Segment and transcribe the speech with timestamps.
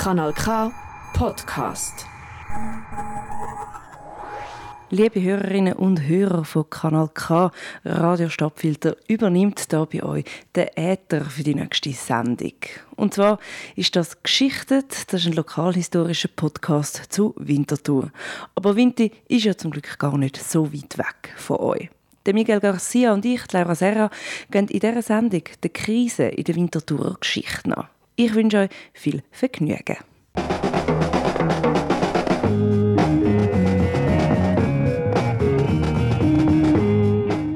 [0.00, 0.72] Kanal K
[1.12, 2.06] Podcast.
[4.88, 7.50] Liebe Hörerinnen und Hörer von Kanal K,
[7.84, 10.24] Radio Stadtfilter übernimmt hier bei euch
[10.56, 12.54] den Äther für die nächste Sendung.
[12.96, 13.38] Und zwar
[13.76, 18.10] ist das «Geschichtet», das ist ein lokalhistorischer Podcast zu Winterthur.
[18.54, 21.90] Aber Winti ist ja zum Glück gar nicht so weit weg von euch.
[22.24, 24.08] Der Miguel Garcia und ich, Laura Serra,
[24.50, 27.99] gehen in dieser Sendung der Krise in der Winterthurer Geschichte nach.
[28.22, 29.96] Ich wünsche euch viel Vergnügen.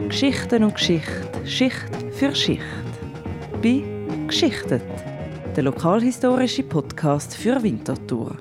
[0.08, 1.10] Geschichten und Geschichte,
[1.44, 2.62] Schicht für Schicht.
[3.62, 3.82] Bei
[4.26, 4.82] Geschichtet,
[5.54, 8.34] der lokalhistorische Podcast für Winterthur.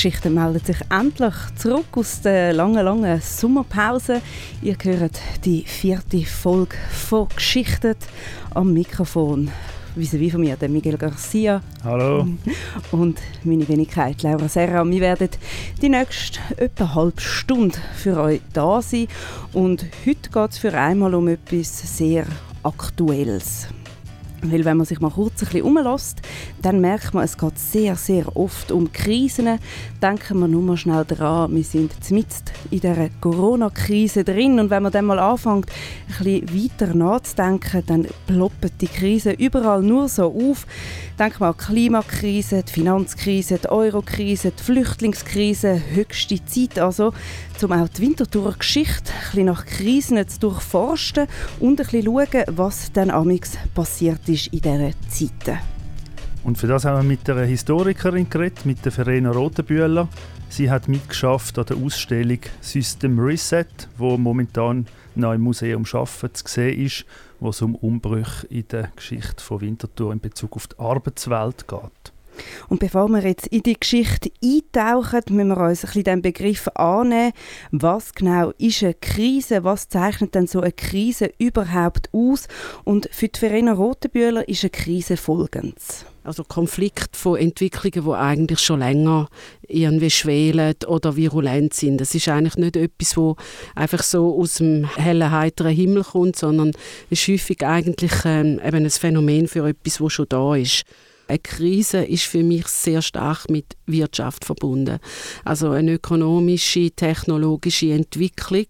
[0.00, 4.22] Geschichte meldet sich endlich zurück aus der langen, langen Sommerpause.
[4.62, 7.98] Ihr hört die vierte Folge von Geschichtet
[8.54, 9.50] am Mikrofon.
[9.96, 11.60] Wie von mir, der Miguel Garcia.
[11.84, 12.26] Hallo.
[12.92, 14.88] Und meine Wenigkeit, Laura Serra.
[14.88, 15.28] Wir werden
[15.82, 19.06] die nächste etwa halbe Stunde für euch da sein.
[19.52, 22.24] Und heute geht es für einmal um etwas sehr
[22.62, 23.68] Aktuelles.
[24.42, 26.22] Weil wenn man sich mal kurz ein bisschen umlässt,
[26.62, 29.58] dann merkt man, es geht sehr, sehr oft um Krisen.
[30.02, 34.82] Denken wir nur mal schnell daran, wir sind mitten in der Corona-Krise drin und wenn
[34.82, 40.26] man dann mal anfängt, ein bisschen weiter nachzudenken, dann ploppen die Krisen überall nur so
[40.26, 40.66] auf.
[41.18, 47.12] Denken wir an die Klimakrise, die Finanzkrise, die Eurokrise, die Flüchtlingskrise, höchste Zeit also,
[47.62, 51.26] um auch die Winterthurer Geschichte nach Krisen zu durchforsten
[51.58, 55.58] und ein bisschen schauen, was dann amix passiert ist in diesen Zeiten.
[56.42, 60.08] Und für das haben wir mit einer Historikerin geredet, mit der Verena Rotenbühler.
[60.48, 63.66] Sie hat mitgeschafft an der Ausstellung System Reset,
[63.98, 67.04] wo momentan noch im Museum Schaffen zu sehen ist,
[67.40, 72.12] wo es um Umbrüche in der Geschichte von Winterthur in Bezug auf die Arbeitswelt geht.
[72.68, 76.68] Und bevor wir jetzt in die Geschichte eintauchen, müssen wir uns ein bisschen den Begriff
[76.74, 77.32] annehmen.
[77.70, 79.64] Was genau ist eine Krise?
[79.64, 82.48] Was zeichnet denn so eine Krise überhaupt aus?
[82.84, 86.04] Und für die Verena Rotenbühler ist eine Krise folgendes.
[86.22, 89.28] Also Konflikt von Entwicklungen, die eigentlich schon länger
[89.66, 91.98] irgendwie schwelen oder virulent sind.
[91.98, 93.36] Das ist eigentlich nicht etwas, wo
[93.74, 96.72] einfach so aus dem hellen, heiteren Himmel kommt, sondern
[97.08, 100.84] ist häufig eigentlich ähm, eben ein Phänomen für etwas, das schon da ist.
[101.30, 104.98] Eine Krise ist für mich sehr stark mit Wirtschaft verbunden.
[105.44, 108.66] Also eine ökonomische, technologische Entwicklung,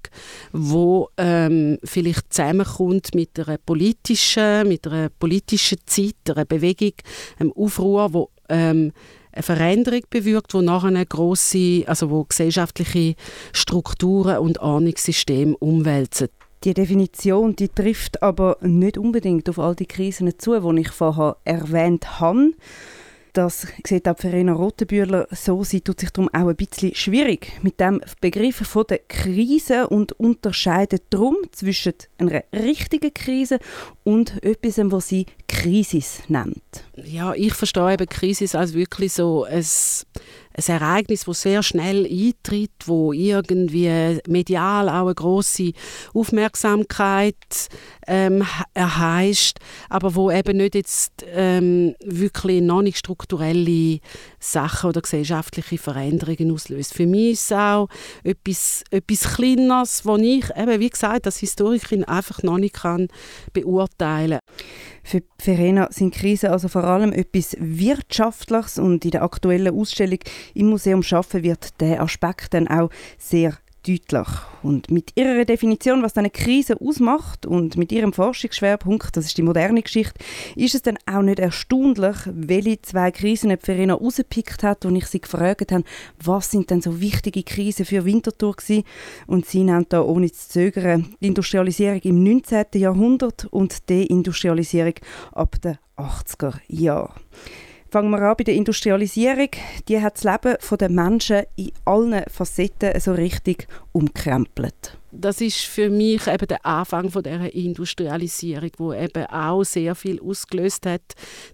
[0.53, 6.93] wo ähm, vielleicht zusammenkommt mit einer politischen, mit einer politischen Zeit, einer Bewegung,
[7.39, 8.93] einem Aufruhr, wo ähm,
[9.33, 13.15] eine Veränderung bewirkt, wo nachher eine grosse, also wo gesellschaftliche
[13.55, 16.29] Strukturen und Ordnungssysteme umwälzen.
[16.65, 21.37] Die Definition die trifft aber nicht unbedingt auf all die Krisen zu, die ich vorher
[21.45, 22.53] erwähnt habe.
[23.33, 25.63] Das sieht auch Verena Rotenbühler so.
[25.63, 30.13] Sie tut sich darum auch ein bisschen schwierig mit dem Begriff von der Krise und
[30.13, 33.59] unterscheidet darum zwischen einer richtigen Krise
[34.03, 36.85] und etwas, was sie Krisis nennt.
[36.97, 39.65] Ja, ich verstehe eben Krise als wirklich so ein
[40.55, 45.73] ein Ereignis, das sehr schnell eintritt, wo irgendwie medial auch eine große
[46.13, 47.37] Aufmerksamkeit
[48.07, 48.45] ähm,
[48.75, 54.01] erheischt, aber wo eben nicht jetzt ähm, wirklich noch nicht strukturelle
[54.41, 56.95] Sachen oder gesellschaftliche Veränderungen auslöst.
[56.95, 57.89] Für mich ist es auch
[58.25, 63.09] etwas, etwas Kleineres, das ich eben, wie gesagt, als Historikerin einfach noch nicht kann
[63.53, 64.41] beurteilen.
[65.03, 70.19] Für Verena sind Krisen also vor allem etwas Wirtschaftliches und in der aktuellen Ausstellung
[70.55, 74.29] im Museum Schaffen wird der Aspekt dann auch sehr deutlich.
[74.63, 79.43] Und mit ihrer Definition, was eine Krise ausmacht und mit ihrem Forschungsschwerpunkt, das ist die
[79.43, 80.23] moderne Geschichte,
[80.55, 85.21] ist es dann auch nicht erstaunlich, welche zwei Krisen Verena rausgepickt hat und ich sie
[85.21, 85.85] gefragt habe,
[86.23, 88.85] was sind denn so wichtige Krisen für Winterthur gewesen?
[89.27, 92.67] Und sie nennt da ohne zu zögern die Industrialisierung im 19.
[92.75, 94.95] Jahrhundert und die Industrialisierung
[95.33, 97.15] ab den 80er Jahren.
[97.91, 99.49] Fangen wir an bei der Industrialisierung.
[99.89, 104.97] Die hat das Leben der Menschen in allen Facetten so richtig umkrempelt.
[105.11, 110.21] Das ist für mich eben der Anfang von der Industrialisierung, wo eben auch sehr viel
[110.23, 111.03] ausgelöst hat.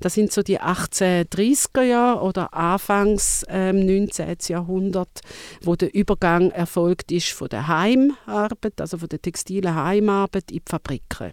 [0.00, 4.36] Das sind so die 1830er Jahre oder Anfangs ähm, 19.
[4.48, 5.20] Jahrhundert,
[5.62, 10.62] wo der Übergang erfolgt ist von der Heimarbeit, also von der textilen Heimarbeit in die
[10.68, 11.32] Fabriken.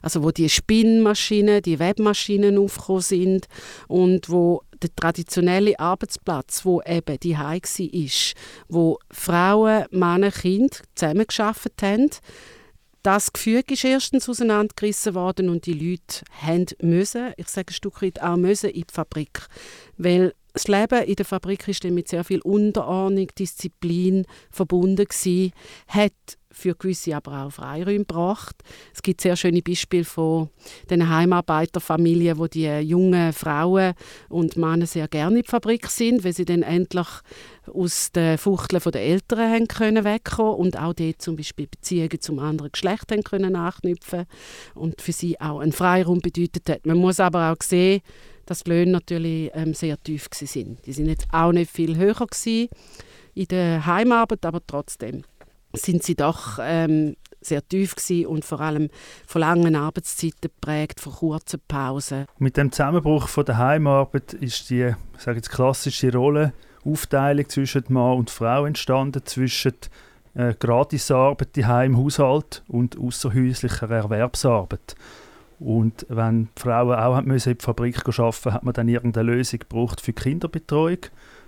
[0.00, 3.48] Also wo die Spinnmaschinen, die Webmaschinen aufgekommen sind
[3.88, 8.34] und wo der traditionelle Arbeitsplatz, wo eben die war,
[8.68, 12.10] wo Frauen, Männer, Kinder zusammengearbeitet haben,
[13.02, 18.00] das Gefüge ist erstens auseinandergerissen worden und die Leute haben müssen, ich sage ein Stück
[18.00, 19.48] weit auch müssen, in die Fabrik.
[19.98, 25.52] Weil das Leben in der Fabrik ist mit sehr viel Unterordnung, Disziplin verbunden gewesen,
[25.88, 26.12] hat
[26.52, 28.56] für gewisse aber auch Freiräume gebracht.
[28.94, 30.50] Es gibt sehr schöne Beispiele von
[30.90, 33.94] den Heimarbeiterfamilien, wo die jungen Frauen
[34.28, 37.08] und Männer sehr gerne in der Fabrik sind, weil sie dann endlich
[37.72, 42.38] aus den Fuchteln der Eltern haben können wegkommen und auch dort zum Beispiel Beziehungen zum
[42.38, 44.26] anderen Geschlecht haben können nachknüpfen
[44.74, 46.86] und für sie auch ein Freiraum bedeutet hat.
[46.86, 48.02] Man muss aber auch sehen,
[48.46, 50.84] dass die Löhne natürlich ähm, sehr tief sind.
[50.86, 52.26] Die sind jetzt auch nicht viel höher
[53.34, 55.22] in der Heimarbeit, aber trotzdem
[55.74, 58.88] sind sie doch ähm, sehr tief gewesen und vor allem
[59.26, 62.26] von langen Arbeitszeiten geprägt, von kurzen Pausen.
[62.38, 68.30] Mit dem Zusammenbruch von der Heimarbeit ist die sage jetzt, klassische Rollenaufteilung zwischen Mann und
[68.30, 69.74] Frau entstanden, zwischen
[70.34, 74.94] äh, Gratisarbeit im Haushalt und außerhäuslicher Erwerbsarbeit.
[75.58, 79.60] Und wenn die Frauen auch in die Fabrik arbeiten mussten, hat man dann irgendeine Lösung
[79.60, 80.98] gebraucht für Kinderbetreuung.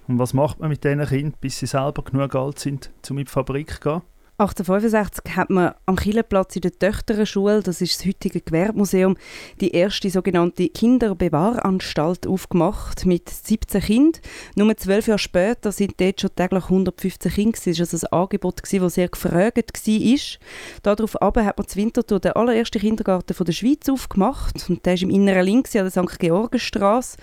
[0.06, 3.24] Und was macht man mit diesen Kindern, bis sie selber genug alt sind, um in
[3.24, 4.02] die Fabrik zu gehen?
[4.36, 9.16] 1865 hat man am Kielenplatz in der Töchterenschule, das ist das heutige Gewerbemuseum,
[9.60, 14.20] die erste sogenannte Kinderbewahranstalt aufgemacht mit 17 Kindern.
[14.56, 17.58] Nur zwölf Jahre später sind dort schon täglich 115 Kinder.
[17.64, 20.96] Das war also ein Angebot, das sehr gefragt war.
[20.96, 24.68] Darauf hat man zu Winterthur den allerersten Kindergarten der Schweiz aufgemacht.
[24.68, 26.18] Und der ist im inneren Links an der St.
[26.18, 27.18] Georgenstraße.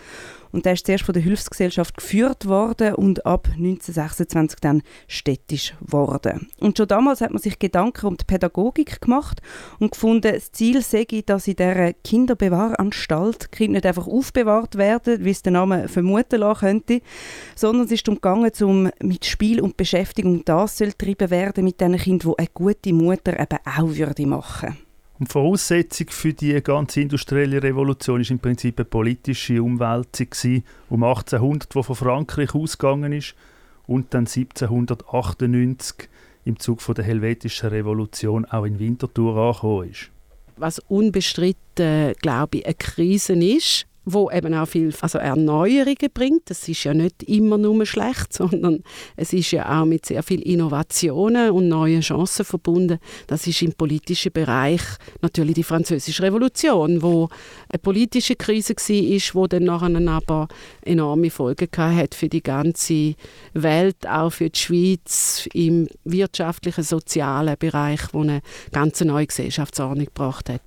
[0.51, 6.49] Und der ist zuerst von der Hilfsgesellschaft geführt worden und ab 1926 dann städtisch worden.
[6.59, 9.41] Und schon damals hat man sich Gedanken um die Pädagogik gemacht
[9.79, 15.31] und gefunden, das Ziel sei, dass in dieser Kinderbewahranstalt Kinder nicht einfach aufbewahrt werden, wie
[15.31, 17.01] es der Name vermuten lassen könnte,
[17.55, 21.79] sondern es ist darum gegangen, um mit Spiel und Beschäftigung das soll getrieben werden mit
[21.79, 24.90] diesen Kindern, die eine gute Mutter eben auch würde machen und
[25.27, 30.27] die Voraussetzung für die ganze industrielle Revolution ist im Prinzip eine politische Umwälzung
[30.89, 33.35] um 1800, wo von Frankreich ausgegangen ist,
[33.87, 36.09] und dann 1798
[36.45, 40.09] im Zug von der Helvetischen Revolution auch in Winterthur angekommen ist.
[40.57, 46.49] Was unbestritten, glaube ich, eine Krise ist, wo eben auch viel also Erneuerungen bringt.
[46.49, 48.83] Das ist ja nicht immer nur schlecht, sondern
[49.15, 52.99] es ist ja auch mit sehr viel Innovationen und neuen Chancen verbunden.
[53.27, 54.81] Das ist im politischen Bereich
[55.21, 57.29] natürlich die Französische Revolution, wo
[57.69, 60.47] eine politische Krise war, wo dann nachher aber
[60.81, 63.15] enorme Folgen hat für die ganze
[63.53, 70.49] Welt, auch für die Schweiz im wirtschaftlichen, sozialen Bereich, wo eine ganz neue Gesellschaftsordnung gebracht
[70.49, 70.61] hat.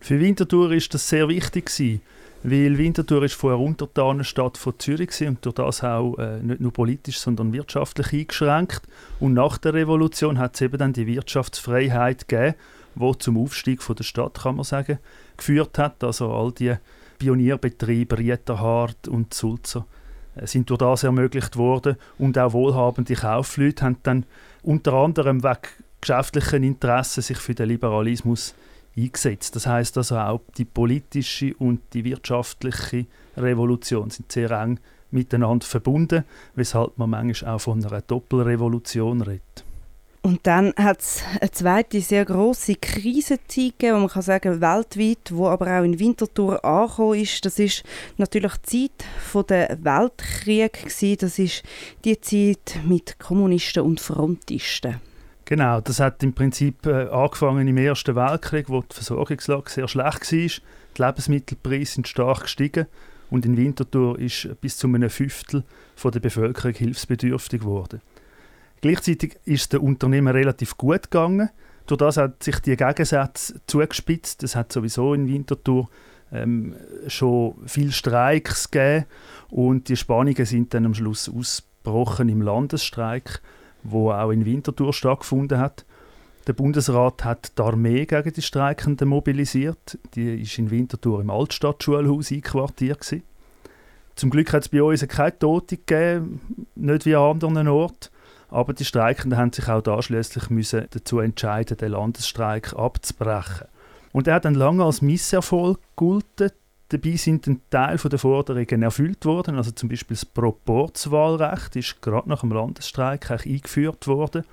[0.00, 2.00] Für Winterthur ist das sehr wichtig gewesen
[2.46, 7.18] weil Winterthur ist vorher Untertanenstadt von Zürich und durch das auch äh, nicht nur politisch,
[7.18, 8.82] sondern wirtschaftlich eingeschränkt.
[9.18, 12.54] Und nach der Revolution hat es eben dann die Wirtschaftsfreiheit gegeben,
[12.96, 14.98] die zum Aufstieg von der Stadt, kann man sagen,
[15.38, 16.04] geführt hat.
[16.04, 16.74] Also all die
[17.18, 19.86] Pionierbetriebe, Rieterhardt und Sulzer,
[20.34, 21.96] äh, sind durch das ermöglicht worden.
[22.18, 24.26] Und auch wohlhabende Kaufleute haben dann
[24.62, 25.62] unter anderem wegen
[26.02, 28.54] geschäftlichen Interessen sich für den Liberalismus
[28.96, 29.56] eingesetzt.
[29.56, 33.06] Das heißt also auch die politische und die wirtschaftliche
[33.36, 34.78] Revolution sind sehr eng
[35.10, 36.24] miteinander verbunden,
[36.54, 39.64] weshalb man manchmal auch von einer Doppelrevolution redet.
[40.24, 45.30] Und dann hat es eine zweite sehr große Krisenzeit gegeben, wo man kann sagen weltweit,
[45.30, 47.44] wo aber auch in Winterthur angekommen ist.
[47.44, 47.82] Das ist
[48.16, 50.86] natürlich die Zeit von der Weltkrieg
[51.18, 51.62] Das ist
[52.06, 54.98] die Zeit mit Kommunisten und Frontisten.
[55.46, 60.32] Genau, das hat im Prinzip äh, angefangen im Ersten Weltkrieg, wo die Versorgungslage sehr schlecht
[60.32, 60.38] war.
[60.96, 62.86] Die Lebensmittelpreise sind stark gestiegen
[63.30, 65.64] und in Winterthur ist bis zu einem Fünftel
[65.96, 68.00] von der Bevölkerung hilfsbedürftig geworden.
[68.80, 71.50] Gleichzeitig ist den Unternehmen relativ gut gegangen.
[71.86, 74.42] Durch das hat sich die Gegensätze zugespitzt.
[74.42, 75.88] Es hat sowieso in Winterthur
[76.32, 76.74] ähm,
[77.06, 79.06] schon viele Streiks gegeben
[79.50, 83.42] und die Spannungen sind dann am Schluss ausgebrochen im Landesstreik
[83.84, 85.84] wo auch in Winterthur stattgefunden hat.
[86.46, 89.98] Der Bundesrat hat die Armee gegen die Streikenden mobilisiert.
[90.14, 93.00] Die ist in Winterthur im Altstadtschulhaus einquartiert.
[93.00, 93.22] Gewesen.
[94.14, 96.40] Zum Glück hat es bei uns keine Tote gegeben,
[96.74, 98.10] nicht wie an anderen Orten.
[98.48, 100.44] Aber die Streikenden haben sich auch da schließlich
[100.90, 103.66] dazu entscheiden, den Landesstreik abzubrechen.
[104.12, 106.52] Und er hat dann lange als Misserfolg gegolten.
[106.88, 109.56] Dabei sind ein Teil der Forderungen erfüllt worden.
[109.56, 114.44] Also zum Beispiel das Proporzwahlrecht ist gerade nach dem Landesstreik eingeführt worden.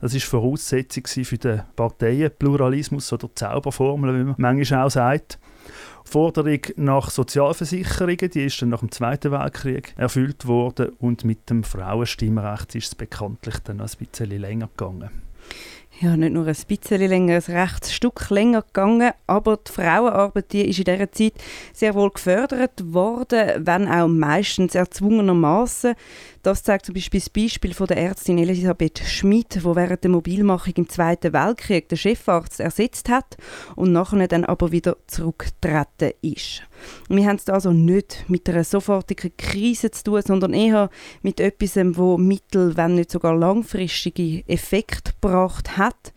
[0.00, 5.38] Das ist Voraussetzung für den Parteienpluralismus oder Zauberformel, wie man manchmal auch sagt.
[6.06, 11.50] Die Forderung nach Sozialversicherungen, die ist dann nach dem Zweiten Weltkrieg erfüllt worden und mit
[11.50, 15.10] dem Frauenstimmrecht ist es bekanntlich dann noch ein bisschen länger gegangen.
[16.00, 20.68] Ja, nicht nur ein bisschen länger, ein rechtes Stück länger gegangen, aber die Frauenarbeit die
[20.68, 21.34] ist in dieser Zeit
[21.72, 25.94] sehr wohl gefördert worden, wenn auch meistens erzwungenermaßen.
[26.46, 30.74] Das zeigt zum Beispiel das Beispiel von der Ärztin Elisabeth Schmidt, wo während der Mobilmachung
[30.76, 33.36] im Zweiten Weltkrieg den Chefarzt ersetzt hat
[33.74, 36.62] und nachher dann aber wieder zurückgetreten ist.
[37.08, 40.88] Wir haben es also nicht mit einer sofortigen Krise zu tun, sondern eher
[41.20, 46.12] mit etwas, wo mittel, wenn nicht sogar langfristige Effekte gebracht hat.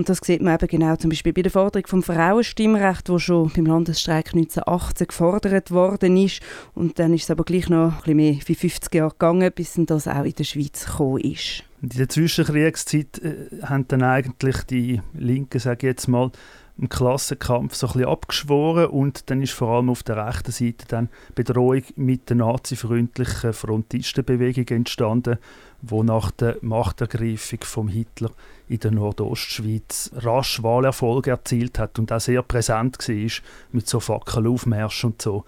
[0.00, 3.50] Und das sieht man eben genau zum Beispiel bei der Forderung vom Frauenstimmrecht, wo schon
[3.54, 6.40] beim Landesstreik 1918 gefordert worden ist.
[6.74, 9.74] Und dann ist es aber gleich noch ein bisschen mehr wie 50 Jahre gegangen, bis
[9.76, 11.64] das auch in der Schweiz gekommen ist.
[11.82, 16.30] In der Zwischenkriegszeit äh, haben dann eigentlich die Linken, sage ich jetzt mal,
[16.78, 20.86] im Klassenkampf so ein bisschen abgeschworen und dann ist vor allem auf der rechten Seite
[20.88, 25.36] dann Bedrohung mit der nazifreundlichen Frontistenbewegung entstanden,
[25.82, 28.30] wo nach der Machtergreifung von Hitler
[28.68, 33.30] in der Nordostschweiz rasch Wahlerfolge erzielt hat und auch sehr präsent war
[33.72, 35.44] mit so Fackelaufmärschen und so.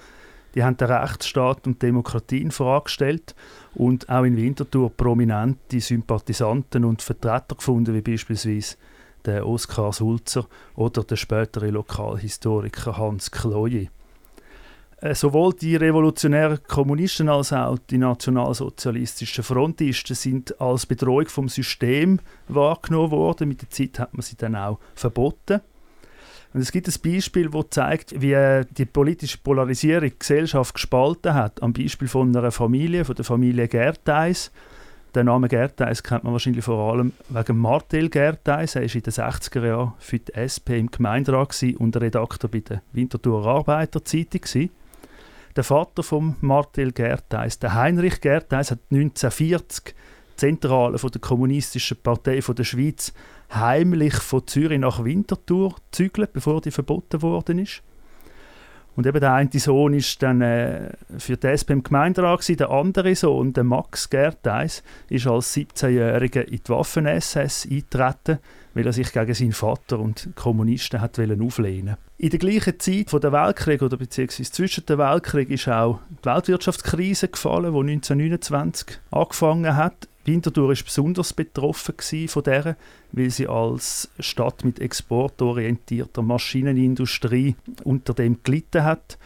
[0.55, 3.35] Die haben den Rechtsstaat und Demokratie in Frage gestellt
[3.75, 8.77] und auch in Winterthur prominente Sympathisanten und Vertreter gefunden, wie beispielsweise
[9.25, 13.89] der Oskar Sulzer oder der spätere Lokalhistoriker Hans Kloje.
[15.03, 22.21] Äh, sowohl die revolutionären Kommunisten als auch die nationalsozialistischen Frontisten sind als Bedrohung vom System
[22.47, 23.49] wahrgenommen worden.
[23.49, 25.61] Mit der Zeit hat man sie dann auch verboten.
[26.55, 31.61] Und es gibt ein Beispiel, das zeigt, wie die politische Polarisierung die Gesellschaft gespalten hat.
[31.63, 34.53] Am Beispiel von einer Familie, von der Familie Gertheis.
[35.17, 38.77] Den Namen Gertheis kennt man wahrscheinlich vor allem wegen Martel Gertheis.
[38.77, 42.83] Er war in den 60er Jahren für die SP im Gemeinderat und Redakteur bei der
[42.93, 44.71] Winterthur Arbeiterzeitung.
[45.55, 51.99] Der Vater von Martel Gertheis, der Heinrich Gertheis, hat 1940 die Zentrale von der Kommunistischen
[52.03, 53.13] Partei von der Schweiz
[53.53, 57.83] heimlich von Zürich nach Winterthur zügelt, bevor die verboten worden ist.
[58.95, 62.59] Und eben der eine Sohn ist dann äh, für die SP im Gemeinderat gewesen.
[62.59, 68.39] der andere Sohn, der Max Gertheis, ist als 17-Jähriger in die Waffen-SS eingetreten,
[68.75, 73.21] weil er sich gegen seinen Vater und Kommunisten hat auflehnen In der gleichen Zeit von
[73.21, 79.77] der Weltkrieg oder beziehungsweise zwischen dem Weltkrieg ist auch die Weltwirtschaftskrise gefallen, die 1929 angefangen
[79.77, 80.09] hat.
[80.25, 81.95] Winterthur war besonders betroffen
[82.29, 82.77] von der,
[83.13, 89.19] weil sie als Stadt mit exportorientierter Maschinenindustrie unter dem gelitten hat.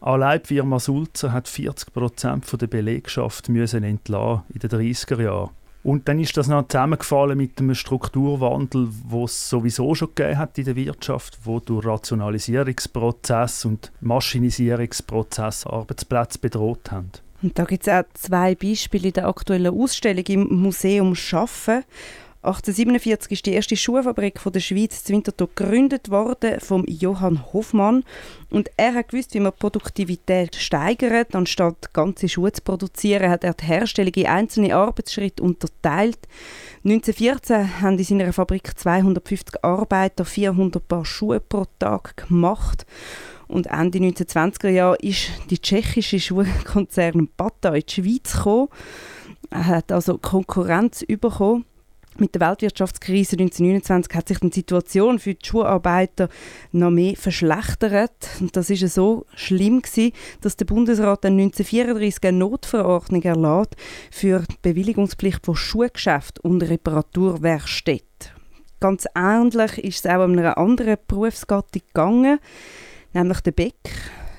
[0.00, 5.50] Allein Firma Sulzer hat 40 Prozent der Belegschaft müssen entlassen in den 30er Jahren.
[5.82, 10.58] Und dann ist das noch zusammengefallen mit einem Strukturwandel, wo es sowieso schon gegeben hat
[10.58, 17.12] in der Wirtschaft, wo durch Rationalisierungsprozess und Maschinisierungsprozess Arbeitsplätze bedroht haben.
[17.42, 21.84] Und da gibt es auch zwei Beispiele in der aktuellen Ausstellung im Museum Schaffen.
[22.42, 28.02] 1847 ist die erste Schuhfabrik von der Schweiz zu Winterthur gegründet worden vom Johann Hofmann
[28.48, 33.52] und er hat gewusst, wie man Produktivität steigert, anstatt ganze Schuhe zu produzieren, hat er
[33.52, 36.18] die Herstellung in einzelne Arbeitsschritte unterteilt.
[36.82, 42.86] 1914 haben in seiner Fabrik 250 Arbeiter 400 Paar Schuhe pro Tag gemacht
[43.50, 48.68] und Ende 1920er Jahre ist die tschechische Schuhkonzern Bata in die Schweiz gekommen.
[49.50, 51.64] Hat also Konkurrenz bekommen.
[52.18, 56.28] Mit der Weltwirtschaftskrise 1929 hat sich die Situation für die Schuharbeiter
[56.72, 58.28] noch mehr verschlechtert.
[58.40, 63.76] Und das ist so schlimm gewesen, dass der Bundesrat dann 1934 eine Notverordnung erlaubt
[64.10, 68.04] für die Bewilligungspflicht von Schuhgeschäft und Reparaturwerkstätten.
[68.80, 72.38] Ganz ähnlich ist es auch in einer anderen Berufsgattung gegangen
[73.12, 73.74] nämlich der Beck.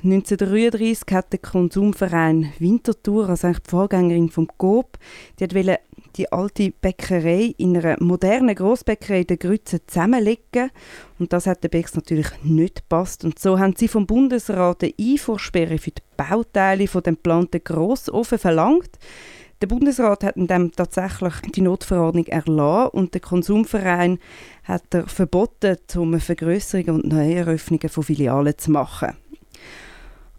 [0.03, 4.97] 1933 hat der Konsumverein Winterthur, also eigentlich die Vorgängerin vom Coop,
[5.39, 5.79] die wollte
[6.15, 10.71] die alte Bäckerei in einer modernen Grossbäckerei der Grütze zusammenlegen.
[11.19, 13.23] Und das hat der Becks natürlich nicht gepasst.
[13.23, 18.39] Und so haben sie vom Bundesrat eine Einfuhrsperre für die Bauteile von dem geplanten Grossofen
[18.39, 18.97] verlangt.
[19.61, 24.17] Der Bundesrat hat dann tatsächlich die Notverordnung erlassen und der Konsumverein
[24.63, 29.15] hat er verboten, um eine Vergrößerung und Neueröffnungen von Filialen zu machen.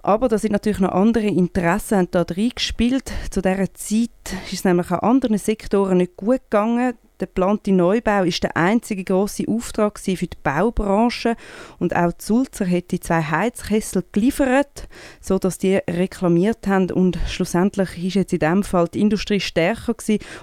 [0.03, 3.13] Aber da sind natürlich noch andere Interessen da reingespielt.
[3.31, 4.11] Zu dieser Zeit
[4.47, 6.95] ist es nämlich an anderen Sektoren nicht gut gegangen.
[7.23, 11.37] Der geplante Neubau ist der einzige große Auftrag für die Baubranche
[11.79, 14.89] und auch Sulzer hätte zwei Heizkessel geliefert,
[15.21, 19.95] so dass die reklamiert haben und schlussendlich ist jetzt in dem Fall die Industrie stärker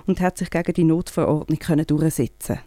[0.05, 2.59] und hat sich gegen die Notverordnung können durchsetzen.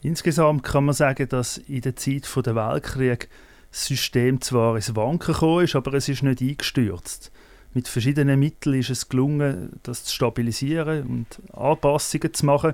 [0.00, 3.28] Insgesamt kann man sagen, dass in der Zeit des der Weltkrieg
[3.70, 7.30] das System zwar ins Wanken gekommen ist, aber es ist nicht eingestürzt.
[7.74, 12.72] Mit verschiedenen Mitteln ist es gelungen, das zu stabilisieren und Anpassungen zu machen.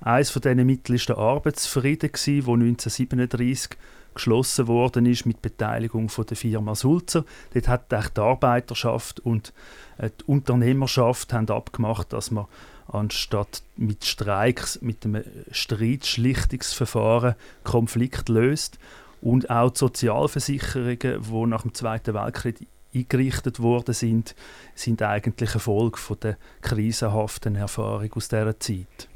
[0.00, 3.70] Eines von diesen Mitteln war der Arbeitsfrieden, der 1937
[4.14, 7.24] geschlossen worden ist mit Beteiligung von der Firma Sulzer.
[7.54, 9.52] Dort hat die Arbeiterschaft und
[9.98, 12.46] äh, die Unternehmerschaft haben abgemacht, dass man
[12.88, 17.34] anstatt mit Streiks, mit einem Streitschlichtungsverfahren
[17.64, 18.78] Konflikt löst
[19.20, 24.34] und auch die Sozialversicherungen, die nach dem Zweiten Weltkrieg eingerichtet worden sind,
[24.74, 29.08] sind eigentlich eine Folge von der krisenhaften Erfahrung aus dieser Zeit.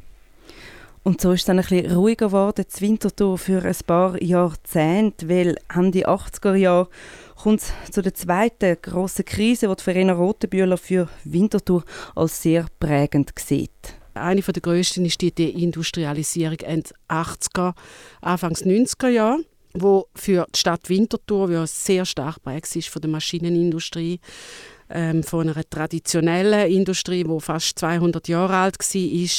[1.03, 5.29] Und so ist es dann ein bisschen ruhiger geworden, das Winterthur für ein paar Jahrzehnte,
[5.29, 6.89] weil Ende 80er Jahre
[7.37, 13.33] kommt es zu der zweiten grossen Krise, die Verena Rotenbühler für Winterthur als sehr prägend
[13.39, 13.71] sieht.
[14.13, 17.73] Eine der grössten ist die Deindustrialisierung Ende 80er,
[18.21, 23.11] Anfangs 90er Jahre wo für die Stadt Winterthur, die sehr stark prägt ist von der
[23.11, 24.21] Maschinenindustrie,
[24.91, 29.39] ähm, von einer traditionellen Industrie, die fast 200 Jahre alt war,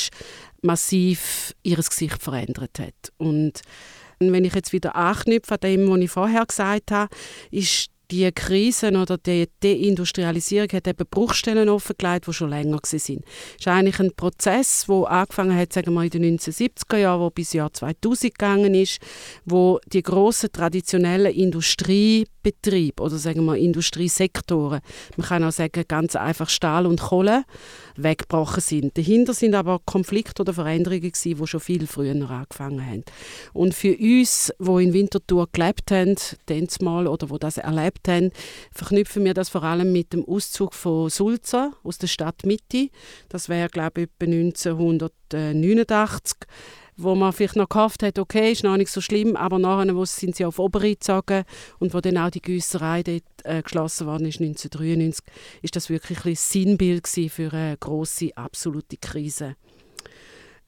[0.61, 3.11] massiv ihr Gesicht verändert hat.
[3.17, 3.61] Und
[4.19, 7.13] wenn ich jetzt wieder anknüpfe an dem, was ich vorher gesagt habe,
[7.49, 12.83] ist die Krisen oder die Deindustrialisierung hat eben Bruchstellen offengelegt, die schon länger waren.
[12.91, 17.29] Es ist eigentlich ein Prozess, der angefangen hat, sagen wir in den 1970er Jahren, wo
[17.29, 18.99] bis Jahr 2000 gegangen ist,
[19.45, 24.81] wo die grossen traditionellen Industriebetriebe oder sagen wir Industriesektoren,
[25.15, 27.45] man kann auch sagen ganz einfach Stahl und Kohle,
[27.95, 28.97] weggebrochen sind.
[28.97, 33.03] Dahinter sind aber Konflikte oder Veränderungen gewesen, die schon viel früher angefangen haben.
[33.53, 36.15] Und für uns, wo in Winterthur gelebt haben,
[36.81, 38.31] mal oder wo das erlebt haben,
[38.71, 42.89] verknüpfen wir das vor allem mit dem Auszug von Sulza aus der Stadt Mitte.
[43.29, 46.47] Das wäre glaube ich etwa 1989
[46.97, 50.05] wo man vielleicht noch gehofft hat, okay, ist noch nicht so schlimm, aber nachher wo
[50.05, 51.43] sind sie auf Oberrhein gezogen
[51.79, 55.25] und wo dann auch die Güsserei dort äh, geschlossen worden ist, 1993,
[55.61, 59.55] ist das wirklich ein Sinnbild für eine große absolute Krise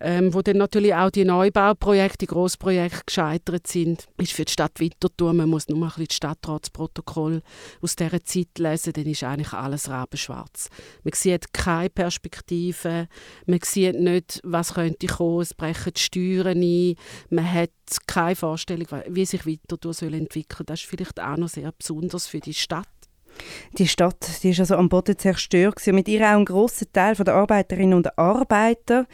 [0.03, 4.79] ähm, wo dann natürlich auch die Neubauprojekte, die Grossprojekte gescheitert sind, ist für die Stadt
[4.79, 7.41] Winterthur, man muss nur mal ein bisschen das Stadtratsprotokoll
[7.81, 10.69] aus dieser Zeit lesen, dann ist eigentlich alles rabenschwarz.
[11.03, 13.07] Man sieht keine Perspektive,
[13.45, 16.95] man sieht nicht, was könnte kommen, es brechen die Steuern ein,
[17.29, 17.71] man hat
[18.05, 20.65] keine Vorstellung, wie sich Winterthur entwickeln soll.
[20.65, 22.87] Das ist vielleicht auch noch sehr besonders für die Stadt.
[23.77, 27.15] Die Stadt die ist also am Boden zerstört und mit ihr auch ein grosser Teil
[27.15, 29.07] der Arbeiterinnen und Arbeiter.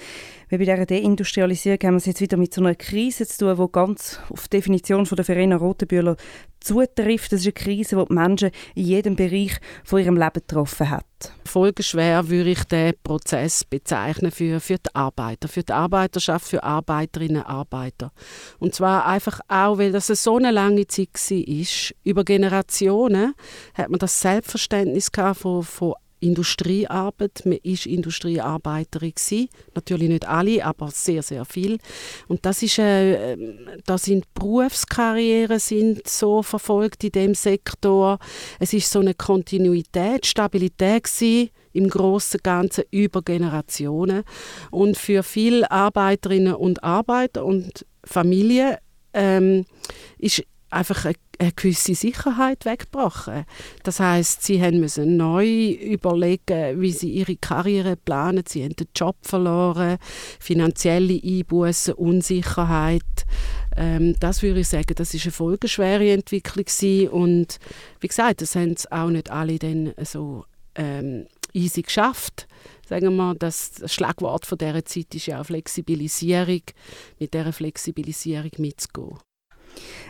[0.49, 3.65] Weil bei dieser Deindustrialisierung haben wir es jetzt wieder mit so einer Krise zu tun,
[3.65, 6.17] die ganz auf die Definition von der Verena Rotenbühler
[6.59, 7.31] zutrifft.
[7.31, 11.05] Das ist eine Krise, die die Menschen in jedem Bereich von ihrem Leben getroffen hat.
[11.45, 17.41] Folgeschwer würde ich den Prozess bezeichnen für, für die Arbeiter, für die Arbeiterschaft, für Arbeiterinnen
[17.41, 18.11] und Arbeiter.
[18.59, 21.95] Und zwar einfach auch, weil das so eine lange Zeit war.
[22.03, 23.33] Über Generationen
[23.73, 27.41] hat man das Selbstverständnis von, von Industriearbeit.
[27.45, 29.13] Man war Industriearbeiterin.
[29.13, 29.49] Gewesen.
[29.75, 31.77] Natürlich nicht alle, aber sehr, sehr viel.
[32.27, 33.37] Und das ist, äh,
[33.85, 38.19] da sind Berufskarrieren sind so verfolgt in dem Sektor.
[38.59, 44.23] Es ist so eine Kontinuität, Stabilität gewesen, im großen Ganzen über Generationen.
[44.71, 48.77] Und für viele Arbeiterinnen und Arbeiter und Familien
[49.13, 49.65] ähm,
[50.17, 53.45] ist einfach eine, eine gewisse Sicherheit weggebrochen.
[53.83, 58.43] Das heißt, sie haben müssen neu überlegen, wie sie ihre Karriere planen.
[58.47, 59.97] Sie haben den Job verloren,
[60.39, 63.01] finanzielle Einbußen, Unsicherheit.
[63.75, 67.09] Ähm, das würde ich sagen, das ist eine folgenschwere Entwicklung gewesen.
[67.09, 67.59] und
[67.99, 72.47] wie gesagt, das haben auch nicht alle dann so ähm, easy geschafft
[72.89, 76.61] sagen wir, das Schlagwort von dieser Zeit ist ja auch Flexibilisierung,
[77.19, 79.19] mit dieser Flexibilisierung mitzugehen.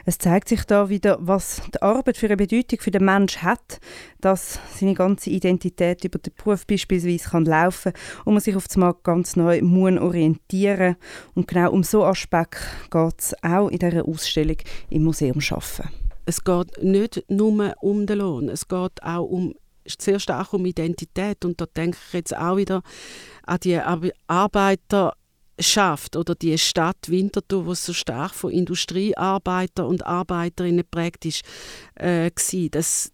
[0.06, 3.80] Es zeigt sich da wieder, was die Arbeit für eine Bedeutung für den Mensch hat,
[4.22, 7.94] dass seine ganze Identität über den Beruf beispielsweise kann laufen
[8.26, 10.96] und man sich auf dem Markt ganz neu muss orientieren
[11.36, 12.58] Und genau um so Aspekt
[12.90, 14.58] geht es auch in dieser Ausstellung
[14.90, 15.90] im Museum Schaffen.
[16.26, 19.56] Es geht nicht nur um den Lohn, es geht auch um
[19.86, 22.84] sehr stark um Identität und da denke ich jetzt auch wieder
[23.46, 23.80] an die
[24.28, 25.14] Arbeiter
[25.60, 31.44] schafft oder die Stadt Winterthur, die so stark von Industriearbeiter und Arbeiterinnen geprägt ist,
[31.96, 32.32] äh,
[32.72, 33.12] das,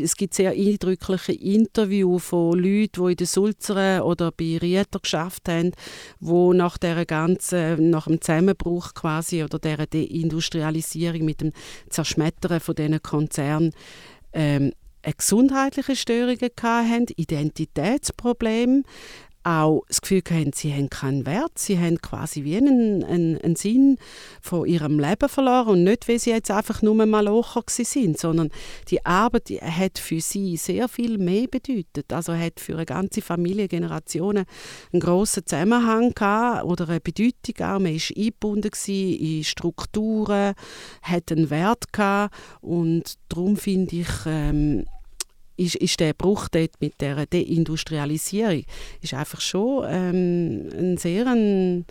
[0.00, 5.48] es gibt sehr eindrückliche Interviews von Leuten, die in den Sulzeren oder bei Rieter geschafft
[5.48, 5.72] haben,
[6.20, 11.52] wo nach der ganzen, nach dem Zusammenbruch quasi oder der Deindustrialisierung mit dem
[11.88, 13.72] Zerschmettern von diesen Konzernen
[14.32, 14.72] ähm,
[15.16, 18.82] gesundheitliche Störungen hatten, Identitätsprobleme,
[19.44, 23.56] auch das Gefühl haben, sie haben keinen Wert, sie haben quasi wie einen, einen, einen
[23.56, 23.98] Sinn
[24.40, 28.50] von ihrem Leben verloren und nicht, weil sie jetzt einfach nur Malocher sind, sondern
[28.88, 32.12] die Arbeit hat für sie sehr viel mehr bedeutet.
[32.12, 34.44] Also hat für eine ganze Familie, Generationen
[34.92, 37.78] einen grossen Zusammenhang gehabt oder eine Bedeutung auch.
[37.78, 40.54] Man war eingebunden in Strukturen,
[41.02, 44.84] hat einen Wert gehabt und darum finde ich, ähm,
[45.56, 48.64] ist, ist der Bruch dort mit der Deindustrialisierung
[49.00, 51.84] ist einfach schon ähm, ein sehr ein,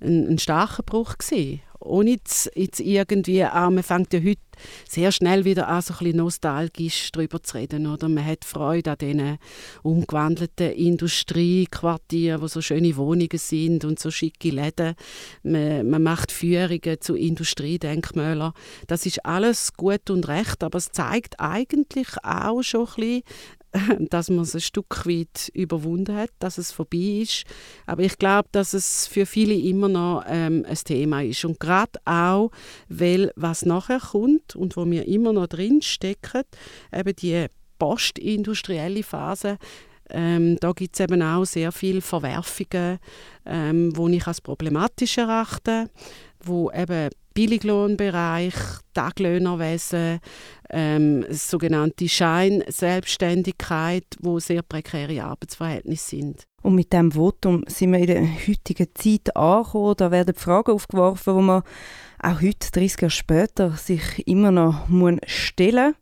[0.00, 4.40] ein, ein starker Bruch gewesen ohne jetzt, jetzt irgendwie, auch, man fängt ja heute
[4.88, 7.86] sehr schnell wieder an, so ein bisschen nostalgisch darüber zu reden.
[7.86, 8.08] Oder?
[8.08, 9.38] Man hat Freude an diesen
[9.82, 14.94] umgewandelten Industriequartieren, wo so schöne Wohnungen sind und so schicke Läden.
[15.42, 18.52] Man, man macht Führungen zu Industriedenkmälern.
[18.86, 23.22] Das ist alles gut und recht, aber es zeigt eigentlich auch schon ein bisschen,
[24.10, 27.44] dass man es ein Stück weit überwunden hat, dass es vorbei ist.
[27.86, 31.44] Aber ich glaube, dass es für viele immer noch ähm, ein Thema ist.
[31.44, 32.50] Und gerade auch,
[32.88, 36.42] weil was nachher kommt und wo wir immer noch drin stecken,
[36.92, 37.46] eben die
[37.78, 39.58] postindustrielle Phase,
[40.10, 42.98] ähm, da gibt es eben auch sehr viele Verwerfungen,
[43.46, 45.90] ähm, die ich als problematisch erachte,
[46.40, 48.54] wo eben Billiglohnbereich,
[48.94, 50.20] Taglöhnerwesen,
[50.70, 56.46] ähm, sogenannte Scheinselbstständigkeit, wo sehr prekäre Arbeitsverhältnisse sind.
[56.62, 59.94] Und mit diesem Votum sind wir in der heutigen Zeit angekommen.
[59.98, 61.62] Da werden Fragen aufgeworfen, die man
[62.22, 64.88] auch heute, 30 Jahre später, sich immer noch
[65.26, 65.96] stellen muss.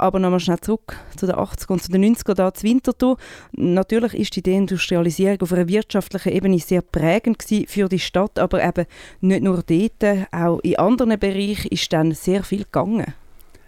[0.00, 3.16] Aber nochmal schnell zurück zu den 80er und zu den 90er da zu Winterthur.
[3.52, 8.86] Natürlich ist die Deindustrialisierung auf einer wirtschaftlichen Ebene sehr prägend für die Stadt, aber eben
[9.20, 13.12] nicht nur dort, auch in anderen Bereichen ist dann sehr viel gegangen.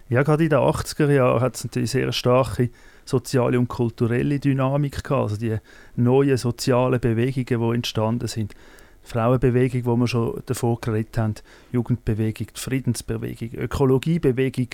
[0.08, 2.70] Ja, gerade in den 80er Jahren hat es natürlich sehr starke
[3.04, 5.56] soziale und kulturelle Dynamik gehabt, also die
[5.96, 8.54] neuen sozialen Bewegungen, die entstanden sind.
[9.02, 11.34] Frauenbewegung, wo wir schon davor geredet haben,
[11.72, 14.68] Jugendbewegung, die Friedensbewegung, Ökologiebewegung,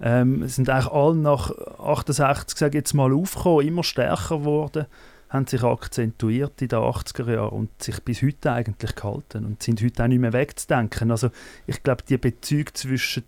[0.00, 4.86] ähm, sind eigentlich alle nach 68, sage jetzt mal, aufgekommen, immer stärker geworden,
[5.30, 9.82] haben sich akzentuiert in den 80er Jahren und sich bis heute eigentlich gehalten und sind
[9.82, 11.10] heute auch nicht mehr wegzudenken.
[11.10, 11.30] Also
[11.66, 13.24] ich glaube, die Bezüge zwischen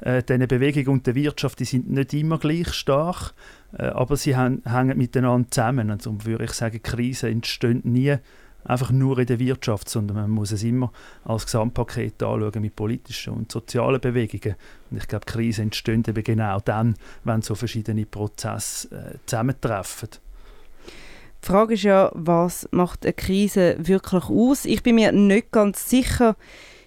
[0.00, 3.32] äh, diesen Bewegungen und der Wirtschaft, die sind nicht immer gleich stark,
[3.76, 5.90] äh, aber sie hängen miteinander zusammen.
[5.90, 8.16] Also würde ich sagen, Krisen entstehen nie
[8.64, 10.92] einfach nur in der Wirtschaft, sondern man muss es immer
[11.24, 14.56] als Gesamtpaket anschauen mit politischen und sozialen Bewegungen.
[14.90, 20.10] Und ich glaube, Krisen entstehen eben genau dann, wenn so verschiedene Prozesse äh, zusammentreffen.
[21.42, 24.64] Die Frage ist ja, was macht eine Krise wirklich aus?
[24.64, 26.36] Ich bin mir nicht ganz sicher,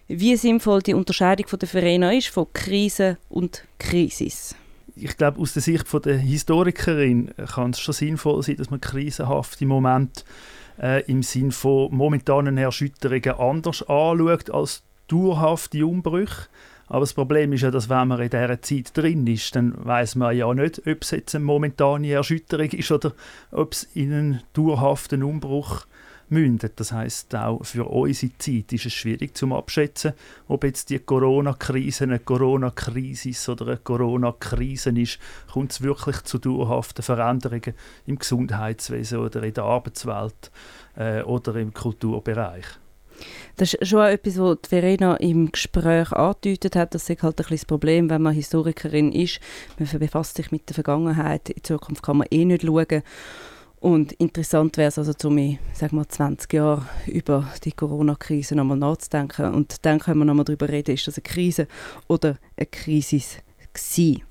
[0.07, 4.55] wie sinnvoll die Unterscheidung der Verena ist von Krise und Krisis.
[4.95, 8.81] Ich glaube, aus der Sicht von der Historikerin kann es schon sinnvoll sein, dass man
[8.81, 10.23] krisenhafte Momente
[10.81, 16.47] äh, im Sinn von momentanen Erschütterungen anders anschaut als dauerhafte Umbrüche.
[16.87, 20.15] Aber das Problem ist ja, dass wenn man in dieser Zeit drin ist, dann weiß
[20.15, 23.11] man ja nicht, ob es jetzt eine momentane Erschütterung ist oder
[23.51, 25.85] ob es in einen dauerhaften Umbruch
[26.29, 26.73] mündet.
[26.79, 30.13] Das heißt auch für unsere Zeit ist es schwierig zu abschätzen,
[30.47, 35.19] ob jetzt die Corona-Krise eine Corona-Krise oder eine Corona-Krise ist.
[35.51, 37.73] Kommt es wirklich zu dauerhaften Veränderungen
[38.05, 40.51] im Gesundheitswesen oder in der Arbeitswelt
[40.95, 42.65] äh, oder im Kulturbereich?
[43.55, 46.93] Das ist schon etwas, was Verena im Gespräch angedeutet hat.
[46.93, 49.39] Das ist halt ein das Problem, wenn man Historikerin ist.
[49.79, 51.49] Man befasst sich mit der Vergangenheit.
[51.49, 53.01] In Zukunft kann man eh nicht schauen.
[53.79, 58.77] Und interessant wäre es also, um in sag mal, 20 Jahren über die Corona-Krise nochmal
[58.77, 59.53] nachzudenken.
[59.53, 61.67] Und dann können wir nochmal darüber reden, ist das eine Krise
[62.07, 63.21] oder eine Krise
[63.73, 64.23] gewesen.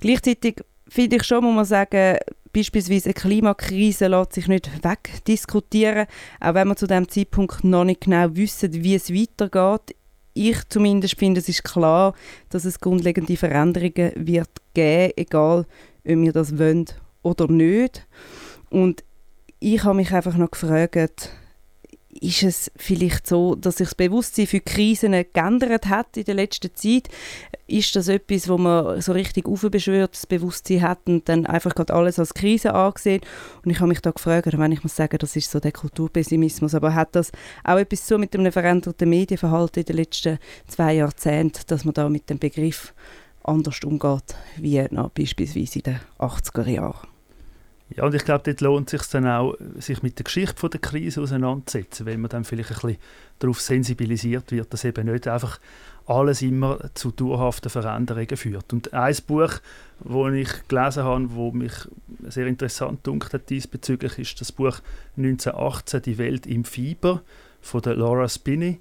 [0.00, 2.18] Gleichzeitig finde ich schon, muss man sagen,
[2.52, 6.06] beispielsweise eine Klimakrise lässt sich nicht wegdiskutieren,
[6.40, 9.96] auch wenn wir zu dem Zeitpunkt noch nicht genau wissen, wie es weitergeht.
[10.34, 12.14] Ich zumindest finde, es ist klar,
[12.50, 15.66] dass es grundlegende Veränderungen wird geben, egal ob
[16.04, 16.86] wir das wollen
[17.22, 18.06] oder nicht.
[18.72, 19.04] Und
[19.60, 21.30] ich habe mich einfach noch gefragt,
[22.20, 26.74] ist es vielleicht so, dass sich das Bewusstsein für Krisen geändert hat in der letzten
[26.74, 27.08] Zeit?
[27.66, 31.92] Ist das etwas, wo man so richtig aufbeschwört, das Bewusstsein hat und dann einfach gerade
[31.92, 33.20] alles als Krise angesehen?
[33.62, 36.74] Und ich habe mich da gefragt, wenn ich muss sagen, das ist so der Kulturpessimismus,
[36.74, 37.30] aber hat das
[37.64, 42.08] auch etwas so mit einem veränderten Medienverhalten in den letzten zwei Jahrzehnten, dass man da
[42.08, 42.94] mit dem Begriff
[43.44, 47.11] anders umgeht, wie noch beispielsweise in den 80er Jahren?
[47.96, 50.80] Ja, und ich glaube, dort lohnt es sich dann auch, sich mit der Geschichte der
[50.80, 52.96] Krise auseinanderzusetzen, wenn man dann vielleicht ein bisschen
[53.38, 55.58] darauf sensibilisiert wird, dass eben nicht einfach
[56.06, 58.72] alles immer zu dauerhaften Veränderungen führt.
[58.72, 59.54] Und ein Buch,
[60.00, 61.72] das ich gelesen habe, das mich
[62.28, 64.78] sehr interessant dunkt hat diesbezüglich, ist das Buch
[65.16, 67.22] 1918 «Die Welt im Fieber»
[67.62, 68.80] von der Laura Spinney.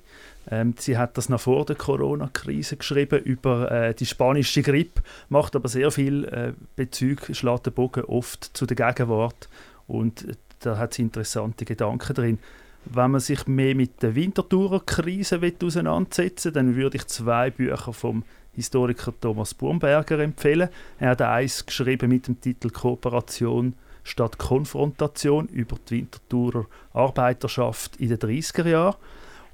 [0.50, 5.56] Ähm, sie hat das noch vor der Corona-Krise geschrieben über äh, die spanische Grippe, macht
[5.56, 9.50] aber sehr viel äh, Bezug, schlägt den Bogen oft zu der Gegenwart
[9.88, 12.39] und äh, da hat sie interessante Gedanken drin.
[12.86, 18.24] Wenn man sich mehr mit der Winterthur-Krise auseinandersetzen will, dann würde ich zwei Bücher vom
[18.54, 20.70] Historiker Thomas Burmberger empfehlen.
[21.00, 28.10] Er hat eins geschrieben mit dem Titel Kooperation statt Konfrontation über die Winterthurer Arbeiterschaft in
[28.10, 28.96] den 30er Jahren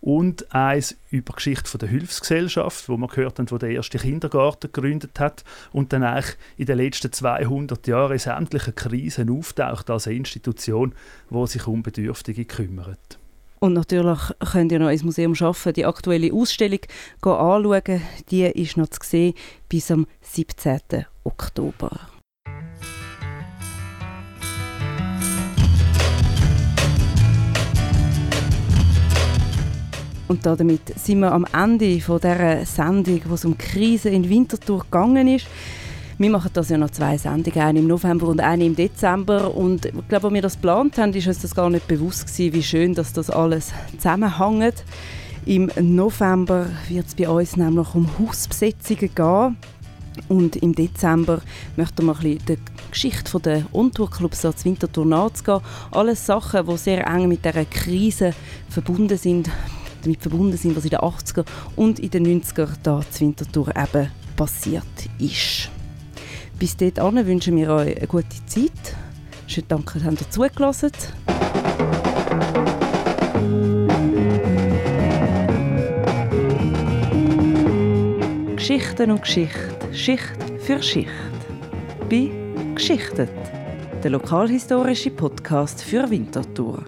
[0.02, 4.72] und eins über die Geschichte der Hilfsgesellschaft, wo man gehört haben, wo der erste Kindergarten
[4.72, 10.08] gegründet hat und dann eigentlich in den letzten 200 Jahren in sämtlichen Krisen auftaucht als
[10.08, 10.94] eine Institution,
[11.30, 13.20] die sich um Bedürftige kümmert.
[13.60, 14.20] Und natürlich
[14.52, 16.80] könnt ihr noch ins Museum schaffen, die aktuelle Ausstellung
[17.22, 18.02] anschauen.
[18.30, 19.34] Die ist noch zu sehen
[19.68, 21.06] bis am 17.
[21.24, 22.17] Oktober.
[30.28, 34.80] Und damit sind wir am Ende von dieser Sendung, wo es um Krise in Winterthur
[34.80, 35.48] gegangen ist.
[36.18, 39.56] Wir machen das ja noch zwei Sendungen, eine im November und eine im Dezember.
[39.56, 42.54] Und ich glaube, als wir das geplant haben, ist uns das gar nicht bewusst gewesen,
[42.54, 44.84] wie schön dass das alles zusammenhängt.
[45.46, 49.58] Im November wird es bei uns nämlich um Hausbesetzungen gehen.
[50.28, 51.42] Und im Dezember
[51.78, 52.58] möchten wir ein bisschen der
[52.92, 55.62] Geschichte der On-Tour-Clubs als Winterthur nachzugehen.
[55.92, 58.34] Alles Sachen, die sehr eng mit dieser Krise
[58.70, 59.50] verbunden sind
[60.02, 64.10] damit verbunden sind, was in den 80er und in den 90er da zu Winterthur eben
[64.36, 64.84] passiert
[65.20, 65.70] ist.
[66.60, 68.96] Bis dahin wünschen wir euch eine gute Zeit.
[69.48, 70.92] Schönen Dank, dass ihr zugelassen
[78.56, 81.10] Geschichten und Geschichte, Schicht für Schicht.
[82.10, 82.30] Bei
[82.76, 83.30] Geschichtet,
[84.04, 86.84] der lokalhistorische Podcast für Winterthur.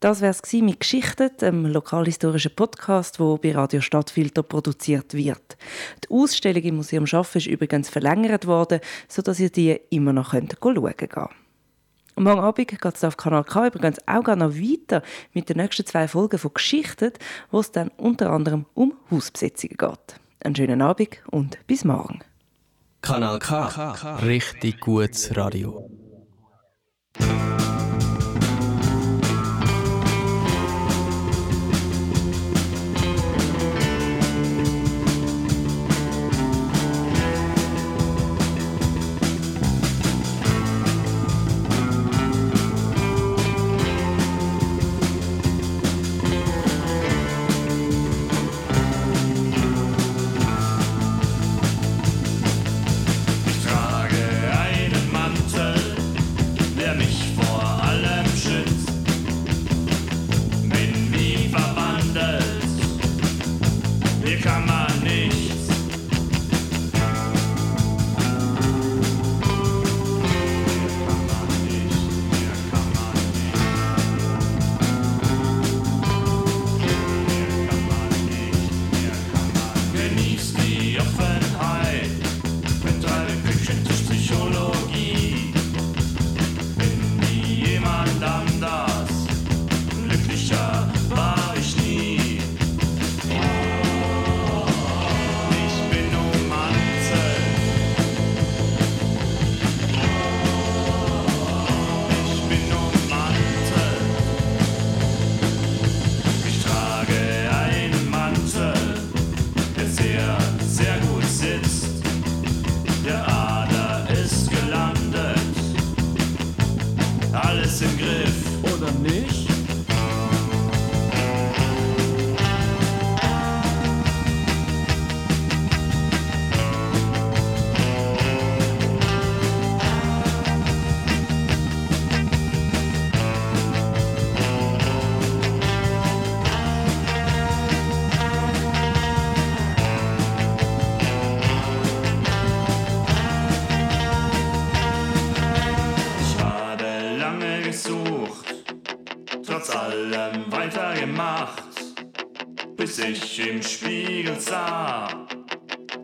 [0.00, 5.56] Das wäre es mit Geschichten, dem lokalhistorischen Podcast, wo bei Radio Stadtfilter produziert wird.
[6.04, 10.56] Die Ausstellung im Museum Schaffen ist übrigens verlängert worden, sodass ihr die immer noch könnt
[10.62, 11.30] schauen könnt.
[12.14, 16.06] Morgen Abend geht es auf Kanal K übrigens auch noch weiter mit den nächsten zwei
[16.06, 17.12] Folgen von Geschichten,
[17.50, 20.20] wo es dann unter anderem um Hausbesetzungen geht.
[20.44, 22.20] Einen schönen Abend und bis morgen.
[23.02, 24.18] Kanal K.
[24.22, 25.90] Richtig gutes Radio.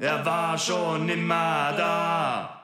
[0.00, 2.63] Er war schon immer da.